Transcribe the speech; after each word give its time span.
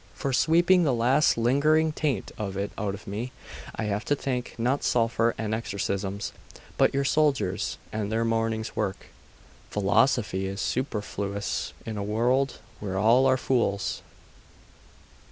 For 0.15 0.33
sweeping 0.33 0.83
the 0.83 0.95
last 0.95 1.37
lingering 1.37 1.91
taint 1.91 2.31
of 2.35 2.57
it 2.57 2.71
out 2.75 2.95
of 2.95 3.05
me, 3.05 3.31
I 3.75 3.83
have 3.83 4.03
to 4.05 4.15
thank, 4.15 4.55
not 4.57 4.81
sulphur 4.83 5.35
and 5.37 5.53
exorcisms, 5.53 6.33
but 6.75 6.91
your 6.95 7.03
soldiers 7.05 7.77
and 7.93 8.11
their 8.11 8.25
morning's 8.25 8.75
work. 8.75 8.97
Philosophy 9.69 10.47
is 10.47 10.59
superfluous 10.59 11.73
in 11.85 11.97
a 11.97 12.03
world 12.03 12.57
where 12.79 12.97
all 12.97 13.27
are 13.27 13.37
fools. 13.37 14.01